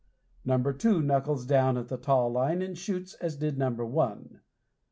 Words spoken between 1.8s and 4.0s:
the taw line and shoots, as did number